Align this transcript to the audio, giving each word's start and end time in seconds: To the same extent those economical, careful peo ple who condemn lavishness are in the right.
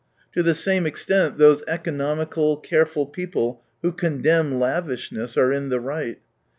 To 0.31 0.41
the 0.41 0.55
same 0.55 0.87
extent 0.87 1.37
those 1.37 1.63
economical, 1.67 2.57
careful 2.57 3.05
peo 3.05 3.27
ple 3.27 3.61
who 3.83 3.91
condemn 3.91 4.59
lavishness 4.59 5.37
are 5.37 5.53
in 5.53 5.69
the 5.69 5.79
right. 5.79 6.17